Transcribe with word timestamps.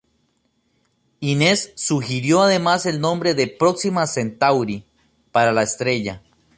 Innes 1.19 1.73
sugirió 1.75 2.41
además 2.41 2.87
el 2.87 2.99
nombre 3.01 3.35
de 3.35 3.45
"Próxima 3.45 4.07
Centauri" 4.07 4.83
para 5.31 5.51
la 5.51 5.61
estrella. 5.61 6.23